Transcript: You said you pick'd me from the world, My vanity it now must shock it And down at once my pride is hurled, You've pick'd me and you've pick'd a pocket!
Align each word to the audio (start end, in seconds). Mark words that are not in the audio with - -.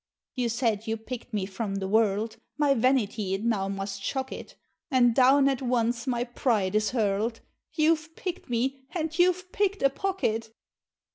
You 0.33 0.49
said 0.49 0.87
you 0.87 0.97
pick'd 0.97 1.31
me 1.31 1.45
from 1.45 1.75
the 1.75 1.87
world, 1.87 2.37
My 2.57 2.73
vanity 2.73 3.35
it 3.35 3.43
now 3.43 3.67
must 3.67 4.01
shock 4.01 4.31
it 4.31 4.55
And 4.89 5.13
down 5.13 5.47
at 5.47 5.61
once 5.61 6.07
my 6.07 6.23
pride 6.23 6.73
is 6.73 6.89
hurled, 6.89 7.41
You've 7.75 8.15
pick'd 8.15 8.49
me 8.49 8.87
and 8.95 9.15
you've 9.19 9.51
pick'd 9.51 9.83
a 9.83 9.91
pocket! 9.91 10.49